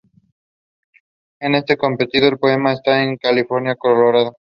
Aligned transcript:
En 1.39 1.53
este 1.53 1.77
compendio 1.77 2.25
de 2.31 2.35
poemas 2.37 2.79
está 2.79 3.03
el 3.03 3.17
de 3.19 3.19
Carolina 3.19 3.75
Coronado. 3.75 4.33